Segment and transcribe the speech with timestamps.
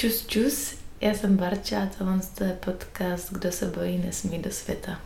[0.00, 5.00] Čus, čus, já jsem Barča a tohle je podcast Kdo se bojí, nesmí do světa.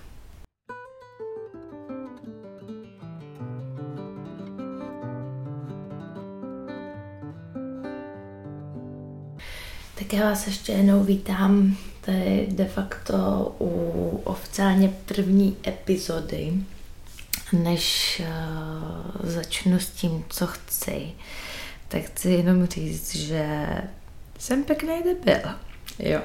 [9.99, 11.76] Tak já vás ještě jednou vítám.
[12.04, 13.14] To je de facto
[13.61, 16.52] u oficiálně první epizody,
[17.52, 21.12] než uh, začnu s tím, co chci.
[21.88, 23.68] Tak chci jenom říct, že
[24.39, 25.50] jsem pěkný debil.
[25.98, 26.21] Jo.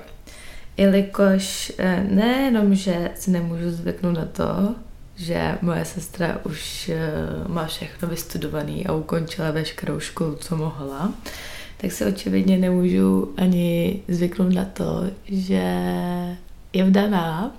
[0.78, 4.76] Jelikož eh, nejenom, že si nemůžu zvyknout na to,
[5.16, 7.12] že moje sestra už eh,
[7.48, 11.14] má všechno vystudovaný a ukončila veškerou školu, co mohla,
[11.78, 15.64] tak si očividně nemůžu ani zvyknout na to, že
[16.74, 17.56] je vdaná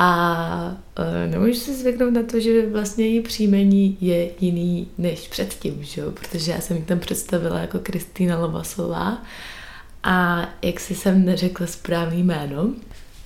[0.00, 5.78] a uh, nemůžu si zvyknout na to, že vlastně její příjmení je jiný než předtím,
[5.80, 9.22] že protože já jsem ji tam představila jako Kristýna Lovasová
[10.02, 12.72] a jak si jsem neřekla správný jméno.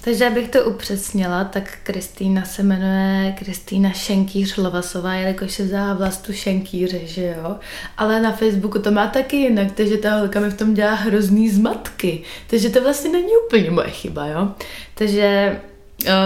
[0.05, 6.33] Takže abych to upřesnila, tak Kristýna se jmenuje Kristýna Šenkýř Lovasová, jelikož se vzala vlastu
[6.33, 7.57] Šenkýře, že jo?
[7.97, 11.51] Ale na Facebooku to má taky jinak, takže ta holka mi v tom dělá hrozný
[11.51, 12.23] zmatky.
[12.47, 14.49] Takže to vlastně není úplně moje chyba, jo?
[14.95, 15.61] Takže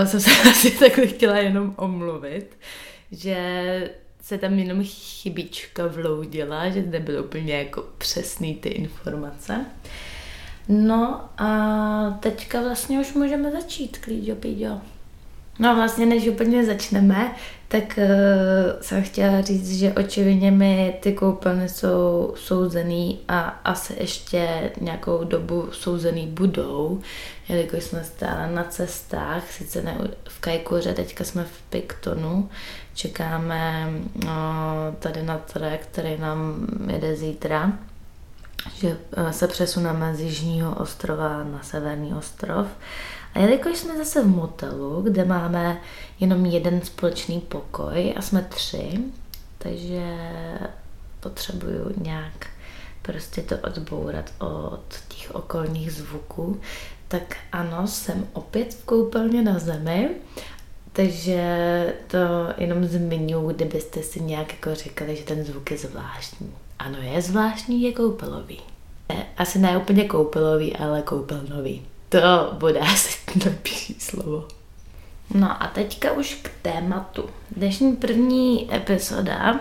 [0.03, 2.57] o, jsem se asi takhle chtěla jenom omluvit,
[3.13, 3.91] že
[4.23, 9.67] se tam jenom chybička vloudila, že nebyly úplně jako přesný ty informace.
[10.69, 14.81] No a teďka vlastně už můžeme začít, klíďo, píďo.
[15.59, 17.35] No vlastně než úplně začneme,
[17.69, 24.73] tak uh, jsem chtěla říct, že očividně mi ty koupelny jsou souzený a asi ještě
[24.81, 27.01] nějakou dobu souzený budou,
[27.49, 32.49] jelikož jsme stále na cestách, sice ne v Kajkuře, teďka jsme v Piktonu,
[32.95, 33.89] čekáme
[34.25, 34.31] uh,
[34.99, 37.73] tady na trek, který nám jede zítra
[38.75, 42.67] že eh, se přesuneme z Jižního ostrova na Severní ostrov.
[43.35, 45.81] A jelikož jsme zase v motelu, kde máme
[46.21, 48.99] jenom jeden společný pokoj a jsme tři,
[49.59, 50.19] takže
[51.21, 52.47] potřebuju nějak
[53.03, 56.61] prostě to odbourat od těch okolních zvuků,
[57.09, 60.11] tak ano, jsem opět v koupelně na zemi,
[60.93, 61.45] takže
[62.07, 62.19] to
[62.59, 66.66] jenom zmiňuji, kdybyste si nějak jako říkali, že ten zvuk je zvláštní.
[66.79, 68.61] Ano, je zvláštní, je koupelový.
[69.37, 71.83] Asi ne úplně koupelový, ale koupelnový.
[72.09, 74.49] To bude asi lepší slovo.
[75.35, 77.25] No a teďka už k tématu.
[77.51, 79.59] Dnešní první epizoda uh,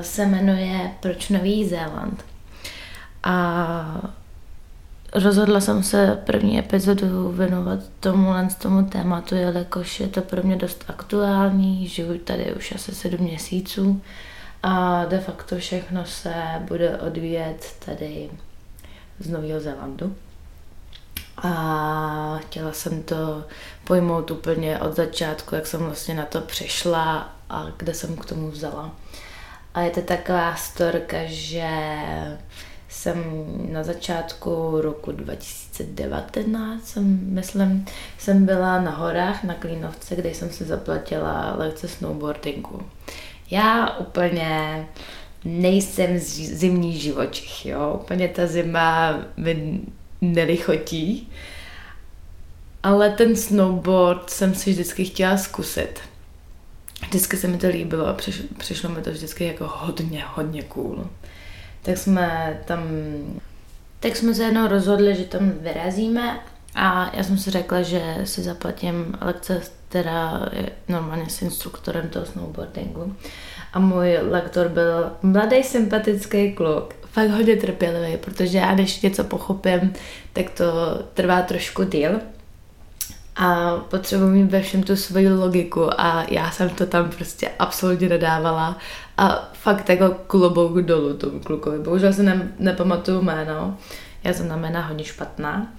[0.00, 2.24] se jmenuje Proč Nový Zéland.
[3.22, 4.10] A
[5.14, 10.56] rozhodla jsem se první epizodu věnovat tomu z tomu tématu, jelikož je to pro mě
[10.56, 14.02] dost aktuální, žiju tady už asi sedm měsíců
[14.62, 18.30] a de facto všechno se bude odvíjet tady
[19.18, 20.16] z Nového Zélandu.
[21.42, 23.44] A chtěla jsem to
[23.84, 28.50] pojmout úplně od začátku, jak jsem vlastně na to přišla a kde jsem k tomu
[28.50, 28.90] vzala.
[29.74, 31.70] A je to taková storka, že
[32.88, 33.24] jsem
[33.72, 37.84] na začátku roku 2019, jsem, myslím,
[38.18, 42.82] jsem byla na horách na Klínovce, kde jsem si zaplatila lekce snowboardingu.
[43.50, 44.86] Já úplně
[45.44, 48.00] nejsem zimní živočich, jo.
[48.02, 49.80] Úplně ta zima mi
[50.20, 51.32] nelichotí.
[52.82, 56.00] Ale ten snowboard jsem si vždycky chtěla zkusit.
[57.02, 61.06] Vždycky se mi to líbilo a přiš, přišlo mi to vždycky jako hodně, hodně cool.
[61.82, 62.82] Tak jsme tam,
[64.00, 66.40] tak jsme se jednou rozhodli, že tam vyrazíme
[66.74, 72.26] a já jsem si řekla, že si zaplatím lekce, která je normálně s instruktorem toho
[72.26, 73.16] snowboardingu.
[73.72, 76.94] A můj lektor byl mladý, sympatický kluk.
[77.12, 79.92] Fakt hodně trpělivý, protože já než něco pochopím,
[80.32, 80.64] tak to
[81.14, 82.10] trvá trošku díl.
[83.36, 88.08] A potřebuji mít ve všem tu svoji logiku a já jsem to tam prostě absolutně
[88.08, 88.78] nedávala.
[89.16, 91.78] A fakt jako klobouk dolů tomu klukovi.
[91.78, 93.76] Bohužel se ne, nepamatuju jméno.
[94.24, 95.72] Já jsem na jména hodně špatná.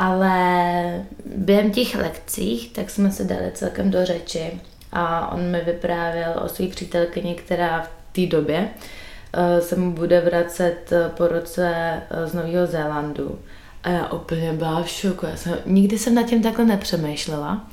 [0.00, 1.04] Ale
[1.36, 4.60] během těch lekcích tak jsme se dali celkem do řeči
[4.92, 10.20] a on mi vyprávěl o své přítelkyni, která v té době uh, se mu bude
[10.20, 13.38] vracet eh, po roce uh, z Nového Zélandu.
[13.82, 15.26] A já úplně byla v šoku.
[15.26, 17.66] Já jsem, nikdy jsem nad tím takhle nepřemýšlela.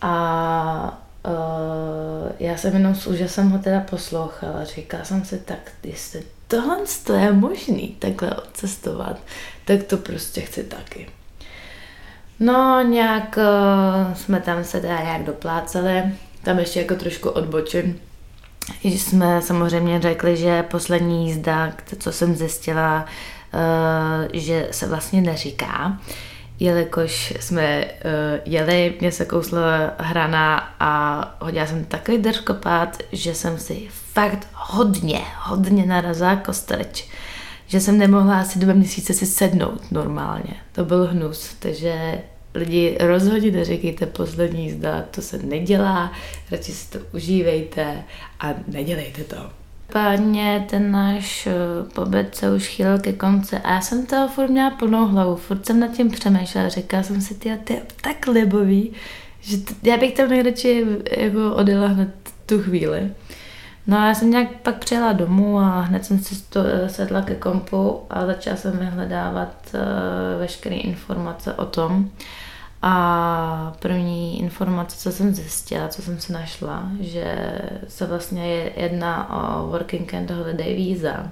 [0.00, 4.64] A uh, já jsem jenom s úžasem ho teda poslouchala.
[4.64, 6.78] Říkala jsem si, tak jestli tohle
[7.16, 9.18] je možný takhle odcestovat,
[9.64, 11.06] tak to prostě chci taky.
[12.40, 16.02] No, nějak uh, jsme tam se teda nějak dopláceli,
[16.42, 18.00] tam ještě jako trošku odbočím.
[18.82, 23.06] Jsme samozřejmě řekli, že poslední jízda, co jsem zjistila,
[24.32, 25.98] že se vlastně neříká,
[26.60, 27.84] jelikož jsme
[28.44, 29.60] jeli, mě se kousla
[29.98, 37.08] hrana a hodila jsem takový držkopát, že jsem si fakt hodně, hodně narazila kostreč
[37.74, 40.54] že jsem nemohla asi dva měsíce si sednout normálně.
[40.72, 42.22] To byl hnus, takže
[42.54, 46.12] lidi rozhodně neříkejte poslední jízda, to se nedělá,
[46.50, 48.04] radši si to užívejte
[48.40, 49.36] a nedělejte to.
[49.92, 51.52] Páně ten náš eh,
[51.94, 55.66] pobyt se už chýlil ke konci a já jsem toho furt měla plnou hlavu, furt
[55.66, 58.92] jsem nad tím přemýšlela, říkala jsem si, ty, ty tak libový,
[59.40, 60.84] že t- já bych tam nejradši
[61.16, 62.14] jako odjela hned
[62.46, 63.10] tu chvíli.
[63.86, 67.22] No a já jsem nějak pak přijela domů a hned jsem si to, eh, sedla
[67.22, 69.80] ke kompu a začala jsem vyhledávat uh,
[70.40, 72.10] veškeré informace o tom.
[72.82, 77.58] A první informace, co jsem zjistila, co jsem si našla, že
[77.88, 81.30] se vlastně jedná o Working and Holiday Visa.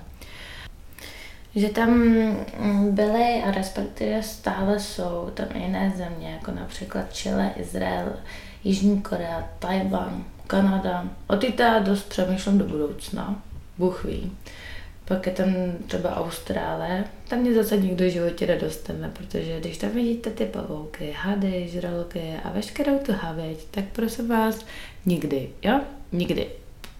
[1.54, 2.02] Že tam
[2.90, 8.12] byly a respektive stále jsou tam jiné země, jako například Chile, Izrael,
[8.64, 11.04] Jižní Korea, Tajvan, Kanada.
[11.26, 11.54] O ty
[11.84, 13.42] dost přemýšlím do budoucna,
[13.78, 14.32] Bůh ví.
[15.04, 15.48] Pak je tam
[15.86, 21.14] třeba Austrálie, tam mě zase nikdo v životě nedostane, protože když tam vidíte ty pavouky,
[21.16, 24.66] hady, žraloky a veškerou tu havěť, tak prosím vás,
[25.06, 25.80] nikdy, jo?
[26.12, 26.46] Nikdy.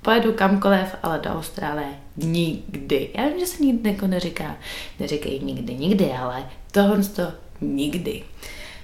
[0.03, 3.11] Pojedu kamkoliv, ale do Austrálie nikdy.
[3.15, 4.57] Já vím, že se nikdy jako neříká,
[5.01, 8.23] neříkají nikdy, nikdy, ale tohle to nikdy.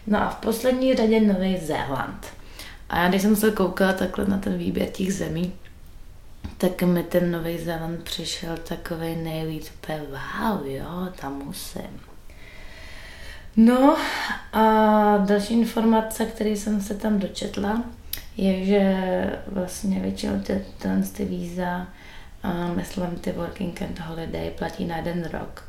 [0.06, 2.37] No a v poslední řadě Nový Zéland.
[2.88, 5.52] A já když jsem se koukala takhle na ten výběr těch zemí,
[6.58, 12.00] tak mi ten Nový Zéland přišel takový nejvíc úplně wow, jo, tam musím.
[13.56, 13.96] No
[14.52, 14.62] a
[15.16, 17.82] další informace, které jsem se tam dočetla,
[18.36, 18.96] je, že
[19.46, 20.64] vlastně většinou ty,
[21.12, 21.86] ty víza,
[22.74, 25.64] myslím ty Working and Holiday, platí na jeden rok.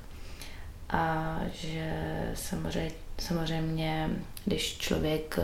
[0.89, 1.93] A že
[2.33, 4.09] samozřejmě Samozřejmě,
[4.45, 5.43] když člověk eh,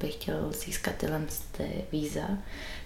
[0.00, 1.22] by chtěl získat tyhle
[1.56, 2.28] ty víza,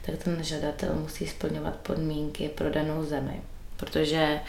[0.03, 3.41] tak ten žadatel musí splňovat podmínky pro danou zemi.
[3.77, 4.41] Protože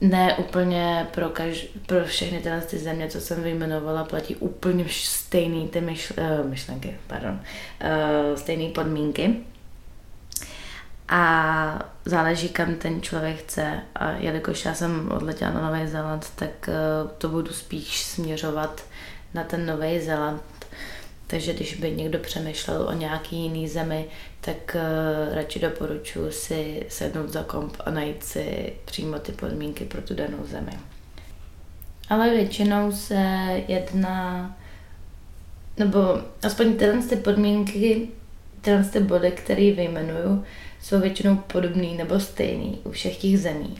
[0.00, 5.68] ne úplně pro, kaž, pro všechny tyhle ty země, co jsem vyjmenovala, platí úplně stejné
[5.68, 9.36] ty myšl, uh, myšlenky, pardon, uh, stejné podmínky.
[11.08, 13.80] A záleží, kam ten člověk chce.
[13.94, 18.84] A jelikož já jsem odletěla na Nový Zéland, tak uh, to budu spíš směřovat
[19.34, 20.42] na ten Nový Zéland.
[21.26, 24.06] Takže když by někdo přemýšlel o nějaký jiný zemi,
[24.40, 30.02] tak uh, radši doporučuji si sednout za komp a najít si přímo ty podmínky pro
[30.02, 30.72] tu danou zemi.
[32.08, 33.16] Ale většinou se
[33.68, 34.56] jedná,
[35.76, 35.98] nebo
[36.42, 38.08] aspoň tyhle ty podmínky,
[38.60, 40.44] tyhle ty body, které vyjmenuju,
[40.84, 43.78] jsou většinou podobný nebo stejný u všech těch zemí.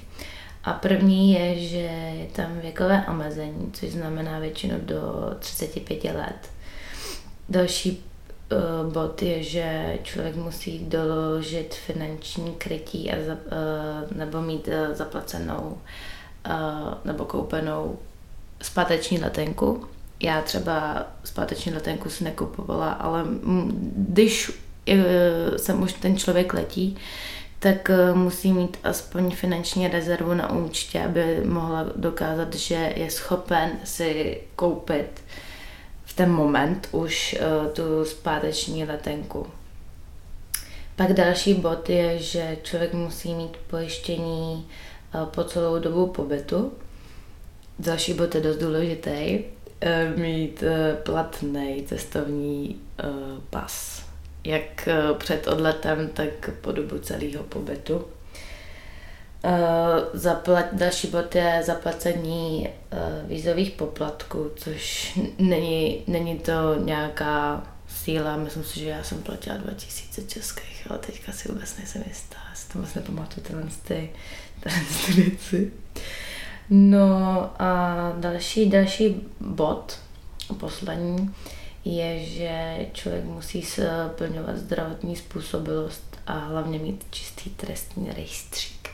[0.64, 1.78] A první je, že
[2.18, 5.00] je tam věkové omezení, což znamená většinou do
[5.38, 6.50] 35 let.
[7.48, 8.04] Další
[8.82, 14.94] uh, bod je, že člověk musí doložit finanční krytí a za, uh, nebo mít uh,
[14.94, 15.78] zaplacenou
[16.48, 17.98] uh, nebo koupenou
[18.62, 19.86] zpáteční letenku.
[20.22, 23.24] Já třeba zpáteční letenku si nekupovala, ale
[23.96, 26.96] když uh, jsem už ten člověk letí,
[27.64, 33.70] tak eh, musí mít aspoň finanční rezervu na účtě, aby mohla dokázat, že je schopen
[33.84, 35.24] si koupit
[36.04, 39.46] v ten moment už eh, tu zpáteční letenku.
[40.96, 44.66] Pak další bod je, že člověk musí mít pojištění
[45.24, 46.72] po celou dobu pobytu.
[47.78, 49.38] Další bod je dost důležitý,
[50.16, 50.64] mít
[51.02, 52.80] platný cestovní
[53.50, 54.03] pas
[54.44, 58.04] jak eh, před odletem, tak po dobu celého pobytu.
[59.46, 66.52] Eh, zaplat, další bod je zaplacení eh, vízových poplatků, což není, není to
[66.84, 68.36] nějaká síla.
[68.36, 72.36] Myslím si, že já jsem platila 2000 českých, ale teďka si vůbec nejsem jistá.
[72.50, 74.10] Já si to moc nepamatuju tyhle ty,
[75.06, 75.72] ty věci.
[76.70, 79.98] No a další, další bod,
[80.60, 81.34] poslední,
[81.84, 88.88] je, že člověk musí splňovat zdravotní způsobilost a hlavně mít čistý trestní rejstřík.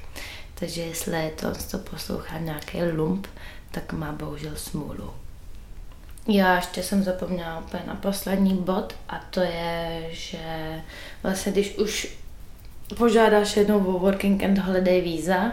[0.54, 3.26] Takže jestli to, to poslouchá nějaký lump,
[3.70, 5.11] tak má bohužel smůlu.
[6.28, 10.82] Já ještě jsem zapomněla úplně na poslední bod a to je, že
[11.23, 12.16] vlastně když už
[12.97, 15.52] požádáš jednou o Working and Holiday Mm,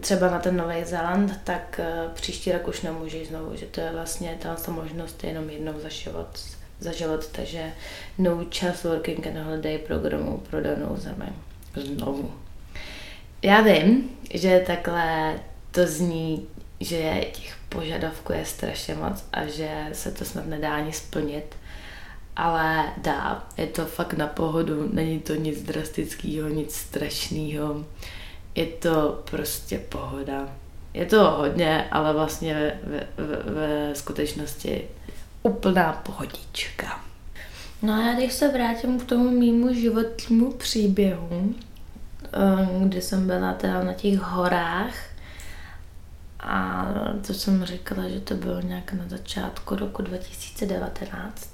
[0.00, 3.92] třeba na ten Nový Zéland, tak eh, příští rok už nemůžeš znovu, že to je
[3.92, 6.28] vlastně ta možnost jenom jednou za život,
[6.80, 7.72] za život takže
[8.18, 11.32] no čas working and holiday programu pro danou zemi.
[11.76, 12.32] Znovu.
[13.42, 15.38] Já vím, že takhle
[15.70, 16.48] to zní
[16.82, 21.56] že těch požadavků je strašně moc a že se to snad nedá ani splnit.
[22.36, 27.84] Ale dá, je to fakt na pohodu, není to nic drastického, nic strašného.
[28.54, 30.48] Je to prostě pohoda.
[30.94, 34.88] Je to hodně, ale vlastně ve, ve, ve skutečnosti
[35.42, 37.00] úplná pohodička.
[37.82, 41.54] No a já když se vrátím k tomu mýmu životnímu příběhu,
[42.24, 44.94] eh, kdy jsem byla teda na těch horách
[46.40, 46.86] a
[47.26, 51.50] to jsem říkala, že to bylo nějak na začátku roku 2019,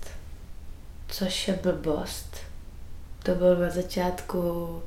[1.08, 2.36] což je blbost.
[3.22, 4.82] To bylo na začátku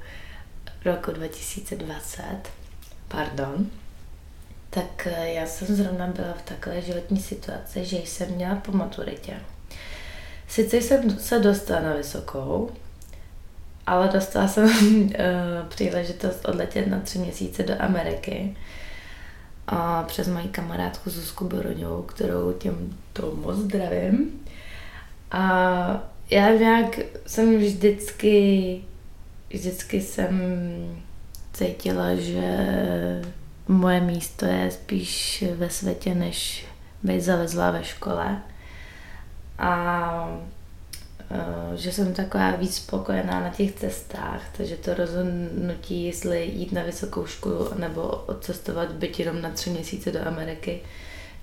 [0.86, 2.24] roku 2020,
[3.08, 3.68] pardon.
[4.70, 9.34] Tak eh, já jsem zrovna byla v takové životní situaci, že jsem měla po maturitě
[10.52, 12.72] Sice jsem se dostala na vysokou,
[13.88, 15.12] ale dostala jsem uh,
[15.68, 18.58] příležitost odletět na tři měsíce do Ameriky
[19.68, 24.42] a přes moji kamarádku Zuzku Boroňovou, kterou tím to moc zdravím.
[25.32, 28.82] A já nějak jsem vždycky,
[29.54, 30.42] vždycky jsem
[31.54, 32.66] cítila, že
[33.68, 36.66] moje místo je spíš ve světě, než
[37.04, 38.42] být zalezlá ve škole
[39.58, 40.42] a
[41.32, 46.84] e, že jsem taková víc spokojená na těch cestách, takže to rozhodnutí, jestli jít na
[46.84, 50.82] vysokou školu nebo odcestovat byť jenom na tři měsíce do Ameriky,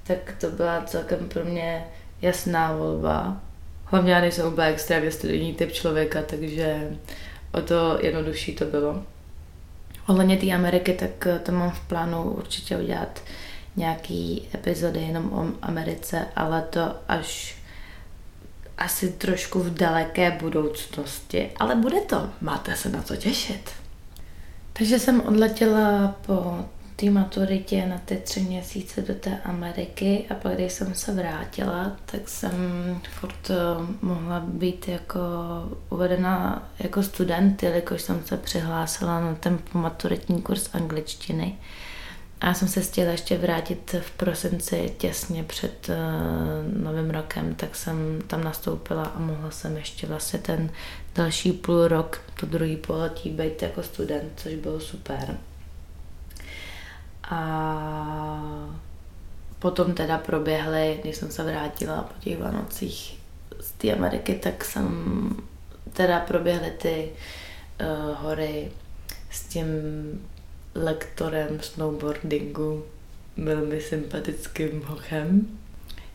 [0.06, 1.84] tak to byla celkem pro mě
[2.22, 3.40] jasná volba.
[3.84, 6.90] Hlavně já nejsem úplně extrémně studijní typ člověka, takže
[7.52, 9.02] o to jednodušší to bylo.
[10.06, 13.22] Ohledně té Ameriky, tak to mám v plánu určitě udělat
[13.76, 17.58] nějaký epizody jenom o Americe, ale to až
[18.78, 23.70] asi trošku v daleké budoucnosti, ale bude to, máte se na to těšit.
[24.72, 26.64] Takže jsem odletěla po
[27.00, 31.96] té maturitě na ty tři měsíce do té Ameriky a pak, když jsem se vrátila,
[32.06, 32.52] tak jsem
[33.20, 33.54] furt eh,
[34.02, 35.20] mohla být jako
[35.90, 41.58] uvedena jako student, jelikož jsem se přihlásila na ten maturitní kurz angličtiny.
[42.40, 47.76] A já jsem se chtěla ještě vrátit v prosinci těsně před uh, novým rokem, tak
[47.76, 50.70] jsem tam nastoupila a mohla jsem ještě vlastně ten
[51.14, 55.36] další půl rok, to druhý poletí, být jako student, což bylo super.
[57.30, 58.68] A
[59.58, 63.18] potom teda proběhly, když jsem se vrátila po těch Vánocích
[63.60, 65.36] z té Ameriky, tak jsem
[65.92, 68.70] teda proběhly ty uh, hory
[69.30, 69.66] s tím
[70.74, 72.84] lektorem snowboardingu,
[73.36, 75.58] velmi sympatickým hochem,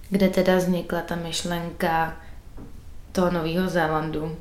[0.09, 2.17] kde teda vznikla ta myšlenka
[3.11, 4.37] toho Nového Zélandu.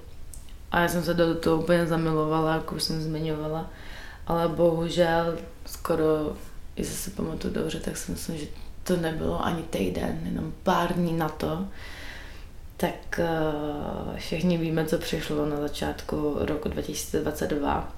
[0.71, 3.71] A já jsem se do toho úplně zamilovala, jak už jsem zmiňovala.
[4.27, 6.37] Ale bohužel skoro,
[6.77, 8.47] jestli si pamatuju dobře, tak si myslím, že
[8.83, 11.67] to nebylo ani týden, jenom pár dní na to.
[12.77, 17.93] Tak uh, všichni víme, co přišlo na začátku roku 2022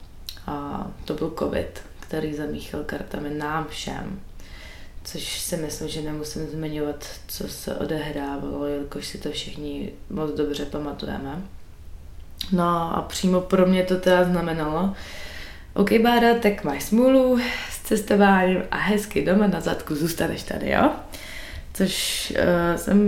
[0.46, 1.82] a to byl covid
[2.14, 4.20] který zamíchal kartami nám všem.
[5.04, 10.64] Což si myslím, že nemusím zmiňovat, co se odehrávalo, jelikož si to všichni moc dobře
[10.64, 11.42] pamatujeme.
[12.52, 14.94] No a přímo pro mě to teda znamenalo,
[15.74, 17.38] OK, Bára, tak máš smůlu
[17.84, 20.90] cestováním a hezky doma na zadku zůstaneš tady, jo?
[21.74, 22.98] Což uh, jsem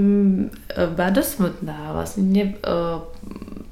[0.88, 1.92] uh, byla dost smutná.
[1.92, 3.02] Vlastně mě uh,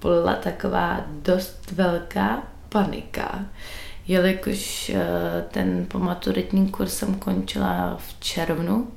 [0.01, 3.45] byla taková dost velká panika
[4.09, 8.89] jelikož eh, ten pomaturitní kurz jsem končila v červnu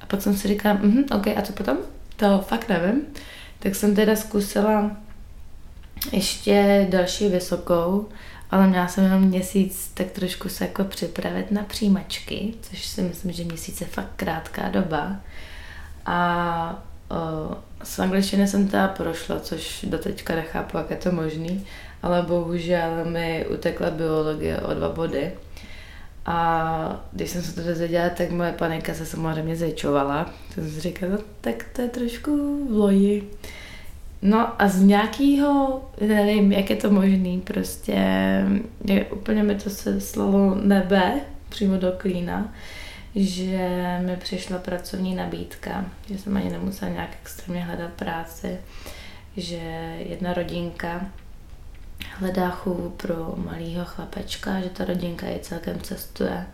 [0.00, 1.78] a pak jsem si říkala, mm, OK, a co potom?
[2.16, 3.02] To fakt nevím.
[3.58, 4.90] Tak jsem teda zkusila
[6.12, 8.08] ještě další vysokou,
[8.52, 13.32] ale měla jsem jenom měsíc tak trošku se jako připravit na přijímačky, což si myslím,
[13.32, 15.16] že měsíc je fakt krátká doba.
[16.06, 21.66] A o, s angličtiny jsem teda prošla, což do teďka nechápu, jak je to možný
[22.02, 25.32] ale bohužel mi utekla biologie o dva body.
[26.26, 30.24] A když jsem se to dozvěděla, tak moje panika se samozřejmě zvětšovala.
[30.24, 32.30] To jsem si říkala, no, tak to je trošku
[32.70, 33.30] v loji.
[34.22, 37.92] No a z nějakého, nevím, jak je to možný, prostě
[38.84, 42.54] je, úplně mi to se slalo nebe přímo do klína,
[43.14, 48.58] že mi přišla pracovní nabídka, že jsem ani nemusela nějak extrémně hledat práci,
[49.36, 51.06] že jedna rodinka
[52.18, 56.46] hledá chůvu pro malého chlapečka, že ta rodinka je celkem cestuje.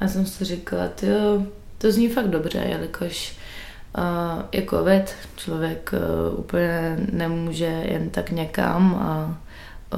[0.00, 1.46] A jsem si říkala, jo,
[1.78, 3.37] to zní fakt dobře, jelikož
[3.98, 9.38] uh, je covid, člověk uh, úplně nemůže jen tak někam a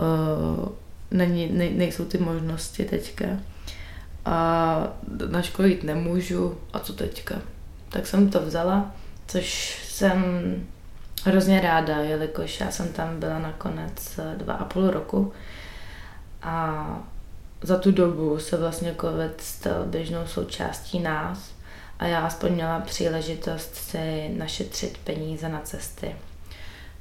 [0.00, 0.68] uh,
[1.10, 3.26] není, ne, nejsou ty možnosti teďka.
[4.24, 4.88] a
[5.30, 7.34] na školu jít nemůžu a co teďka.
[7.88, 8.90] Tak jsem to vzala,
[9.26, 10.22] což jsem
[11.24, 15.32] hrozně ráda, jelikož já jsem tam byla nakonec dva a půl roku
[16.42, 16.86] a
[17.62, 21.52] za tu dobu se vlastně covid stal běžnou součástí nás
[22.00, 26.16] a já aspoň měla příležitost si našetřit peníze na cesty.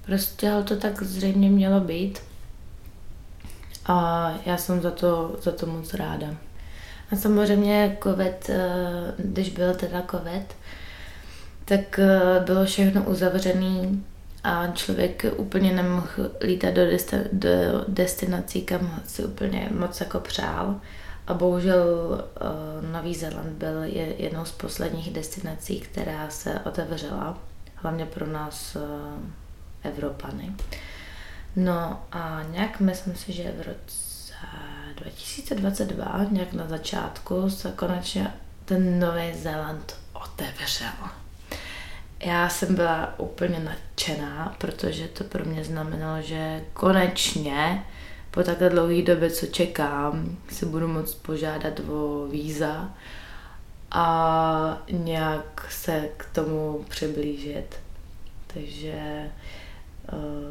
[0.06, 2.20] Prostě to tak zřejmě mělo být
[3.86, 6.28] a já jsem za to, za to moc ráda.
[7.12, 10.56] A samozřejmě covid, eh, když byl teda covid,
[11.66, 13.90] tak eh, bylo všechno uzavřené
[14.44, 17.50] a člověk úplně nemohl lítat do, desti- do
[17.88, 20.76] destinací, kam si úplně moc jako přál.
[21.30, 21.86] A bohužel
[22.82, 23.84] uh, Nový Zéland byl
[24.18, 27.38] jednou z posledních destinací, která se otevřela,
[27.76, 28.82] hlavně pro nás uh,
[29.84, 30.56] Evropany.
[31.56, 34.34] No a nějak myslím si, že v roce
[34.96, 38.34] 2022, nějak na začátku, se konečně
[38.66, 41.10] ten Nový Zéland otevřel.
[42.26, 47.84] Já jsem byla úplně nadšená, protože to pro mě znamenalo, že konečně
[48.32, 52.94] po takhle dlouhé době, co čekám, si budu moct požádat o víza
[53.92, 57.76] a nějak se k tomu přiblížit.
[58.54, 59.32] Takže eh,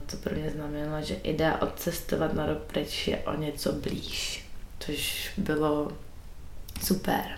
[0.06, 4.46] to pro mě znamenalo, že idea odcestovat na rok pryč je o něco blíž,
[4.80, 5.92] což bylo
[6.82, 7.37] super.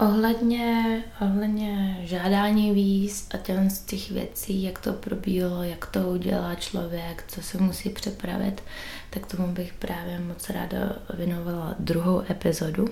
[0.00, 6.54] Ohledně, ohledně žádání víz a těch z těch věcí, jak to probíhalo, jak to udělá
[6.54, 8.62] člověk, co se musí připravit,
[9.10, 10.78] tak tomu bych právě moc ráda
[11.14, 12.88] věnovala druhou epizodu.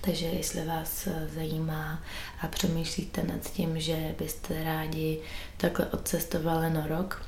[0.00, 2.02] Takže jestli vás zajímá
[2.40, 5.20] a přemýšlíte nad tím, že byste rádi
[5.56, 7.22] takhle odcestovali na rok,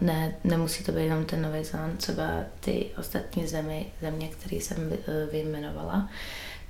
[0.00, 2.24] ne, nemusí to být jenom ten Nový Zéland, třeba
[2.60, 4.92] ty ostatní zemi, země, které jsem
[5.32, 6.08] vyjmenovala,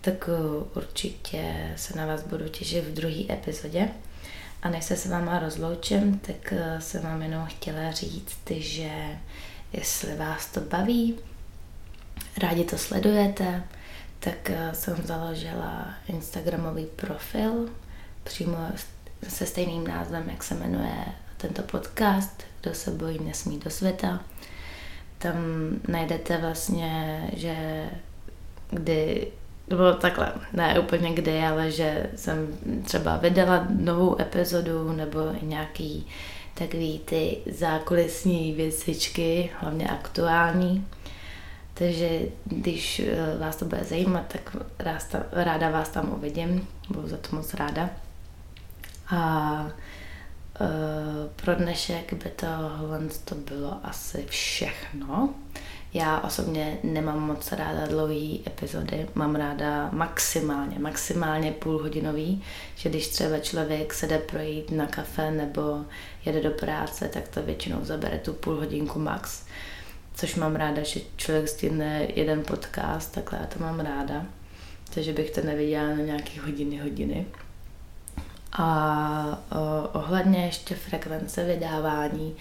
[0.05, 3.89] tak eh, určitě se na vás budu těšit v druhé epizodě.
[4.63, 9.19] A než se s váma rozloučím, tak eh, jsem vám jenom chtěla říct, že
[9.73, 11.19] jestli vás to baví,
[12.43, 13.65] rádi to sledujete,
[14.19, 17.69] tak eh, jsem založila Instagramový profil
[18.25, 18.59] přímo
[19.29, 21.05] se stejným názvem, jak se jmenuje
[21.37, 24.21] tento podcast, Kdo se bojí, nesmí do světa.
[25.19, 25.35] Tam
[25.89, 27.87] najdete vlastně, že
[28.71, 29.33] kdy
[29.69, 36.07] bylo takhle, ne úplně kdy, ale že jsem třeba vydala novou epizodu nebo nějaký
[36.55, 40.87] takový ty zákulisní věcičky, hlavně aktuální.
[41.75, 44.57] Takže když eh, vás to bude zajímat, tak
[45.33, 47.91] ráda vás tam uvidím, budu za to moc ráda.
[49.11, 49.67] A
[50.61, 50.67] uh,
[51.37, 55.35] pro dnešek by tohle to bylo asi všechno.
[55.95, 62.43] Já osobně nemám moc ráda dlouhé epizody, mám ráda maximálně, maximálně půlhodinový,
[62.77, 65.85] že když třeba člověk se jde projít na kafe nebo
[66.25, 69.45] jede do práce, tak to většinou zabere tu půl hodinku max.
[70.15, 74.27] Což mám ráda, že člověk stihne jeden podcast, takhle já to mám ráda.
[74.95, 77.27] Takže bych to neviděla na nějaké hodiny, hodiny.
[78.59, 79.39] A
[79.93, 82.37] ohledně ještě frekvence vydávání,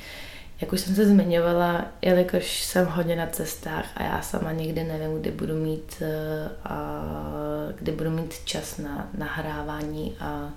[0.64, 5.22] jak už jsem se zmiňovala, jelikož jsem hodně na cestách a já sama nikdy nevím,
[5.22, 7.04] kdy budu mít, eh, a
[7.76, 10.50] kdy budu mít čas na nahrávání a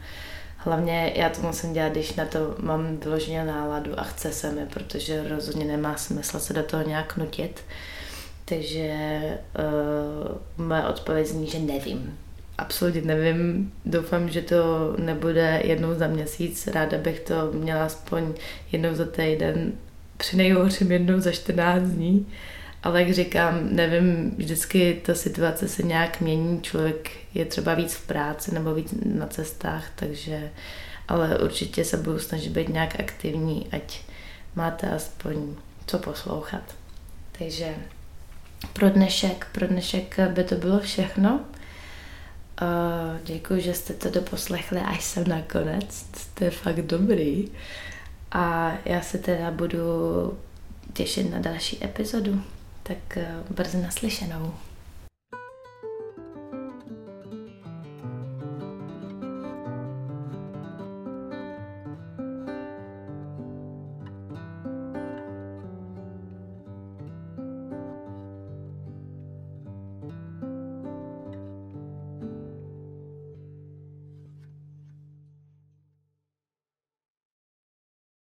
[0.56, 4.66] hlavně já to musím dělat, když na to mám vyloženě náladu a chce se mi,
[4.66, 7.60] protože rozhodně nemá smysl se do toho nějak nutit.
[8.44, 9.20] Takže
[10.58, 12.18] uh, moje odpověď zní, že nevím.
[12.58, 13.72] Absolutně nevím.
[13.84, 14.56] Doufám, že to
[14.98, 16.66] nebude jednou za měsíc.
[16.66, 18.34] Ráda bych to měla aspoň
[18.72, 19.72] jednou za týden
[20.16, 22.26] při nejhorším jednou za 14 dní.
[22.82, 28.06] Ale jak říkám, nevím, vždycky ta situace se nějak mění, člověk je třeba víc v
[28.06, 30.50] práci nebo víc na cestách, takže
[31.08, 34.00] ale určitě se budu snažit být nějak aktivní, ať
[34.54, 35.54] máte aspoň
[35.86, 36.74] co poslouchat.
[37.38, 37.74] Takže
[38.72, 41.40] pro dnešek, pro dnešek by to bylo všechno.
[43.24, 46.06] děkuji, že jste to doposlechli až sem nakonec.
[46.40, 47.48] Je fakt dobrý.
[48.32, 49.78] A já se teda budu
[50.92, 52.42] těšit na další epizodu.
[52.82, 54.54] Tak eh, brzy naslyšenou.